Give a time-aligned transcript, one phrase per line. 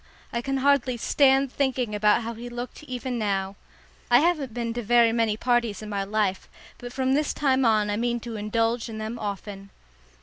[0.33, 3.55] I can hardly stand thinking about how he looked even now.
[4.09, 7.91] I haven't been to very many parties in my life, but from this time on
[7.91, 9.69] I mean to indulge in them often.